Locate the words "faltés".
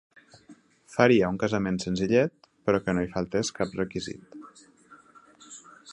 3.13-3.55